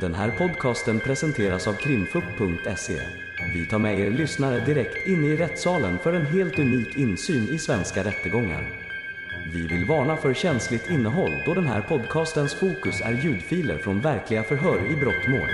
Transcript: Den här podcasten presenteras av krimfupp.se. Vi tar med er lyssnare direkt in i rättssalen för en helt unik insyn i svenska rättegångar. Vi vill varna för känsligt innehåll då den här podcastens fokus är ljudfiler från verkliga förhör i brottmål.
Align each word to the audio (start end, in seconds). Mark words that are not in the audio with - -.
Den 0.00 0.14
här 0.14 0.30
podcasten 0.30 1.00
presenteras 1.00 1.66
av 1.68 1.72
krimfupp.se. 1.72 3.00
Vi 3.54 3.66
tar 3.66 3.78
med 3.78 4.00
er 4.00 4.10
lyssnare 4.10 4.60
direkt 4.60 5.06
in 5.06 5.24
i 5.24 5.36
rättssalen 5.36 5.98
för 5.98 6.12
en 6.12 6.26
helt 6.26 6.58
unik 6.58 6.96
insyn 6.96 7.48
i 7.48 7.58
svenska 7.58 8.04
rättegångar. 8.04 8.68
Vi 9.52 9.66
vill 9.66 9.88
varna 9.88 10.16
för 10.16 10.34
känsligt 10.34 10.90
innehåll 10.90 11.32
då 11.46 11.54
den 11.54 11.66
här 11.66 11.80
podcastens 11.80 12.54
fokus 12.54 13.00
är 13.00 13.12
ljudfiler 13.12 13.78
från 13.78 14.00
verkliga 14.00 14.42
förhör 14.42 14.92
i 14.92 14.96
brottmål. 14.96 15.48